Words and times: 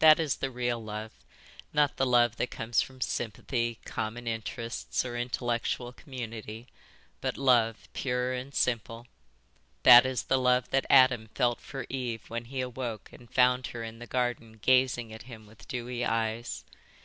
That 0.00 0.18
is 0.18 0.38
the 0.38 0.50
real 0.50 0.82
love, 0.82 1.12
not 1.72 1.96
the 1.96 2.04
love 2.04 2.38
that 2.38 2.50
comes 2.50 2.82
from 2.82 3.00
sympathy, 3.00 3.78
common 3.84 4.26
interests, 4.26 5.04
or 5.04 5.16
intellectual 5.16 5.92
community, 5.92 6.66
but 7.20 7.36
love 7.36 7.88
pure 7.92 8.32
and 8.32 8.52
simple. 8.52 9.06
That 9.84 10.04
is 10.04 10.24
the 10.24 10.38
love 10.38 10.70
that 10.70 10.86
Adam 10.90 11.28
felt 11.36 11.60
for 11.60 11.86
Eve 11.88 12.24
when 12.26 12.46
he 12.46 12.60
awoke 12.60 13.10
and 13.12 13.32
found 13.32 13.68
her 13.68 13.84
in 13.84 14.00
the 14.00 14.08
garden 14.08 14.54
gazing 14.60 15.12
at 15.12 15.22
him 15.30 15.46
with 15.46 15.68
dewy 15.68 16.04
eyes. 16.04 16.64